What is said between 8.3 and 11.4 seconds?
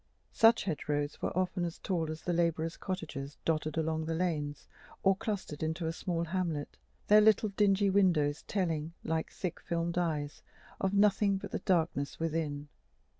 telling, like thick filmed eyes, of nothing